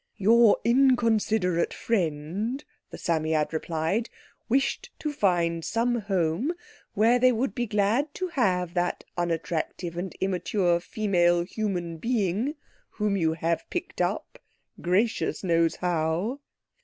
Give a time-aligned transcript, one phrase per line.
[0.17, 4.09] "Your inconsiderate friend," the Psammead replied,
[4.49, 6.53] "wished to find some home
[6.95, 12.55] where they would be glad to have that unattractive and immature female human being
[12.89, 16.39] whom you have picked up—gracious knows how.